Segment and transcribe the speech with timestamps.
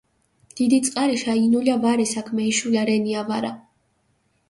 [0.59, 3.57] დიდი წყარიშა ინულა ვარე საქმე ეშულა რენია ვარა